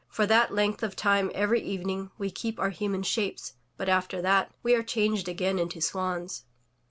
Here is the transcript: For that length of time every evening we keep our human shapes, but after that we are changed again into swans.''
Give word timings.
For 0.09 0.25
that 0.25 0.51
length 0.51 0.81
of 0.81 0.95
time 0.95 1.29
every 1.35 1.61
evening 1.61 2.09
we 2.17 2.31
keep 2.31 2.59
our 2.59 2.71
human 2.71 3.03
shapes, 3.03 3.53
but 3.77 3.87
after 3.87 4.19
that 4.23 4.51
we 4.63 4.73
are 4.73 4.81
changed 4.81 5.29
again 5.29 5.59
into 5.59 5.79
swans.'' 5.79 6.43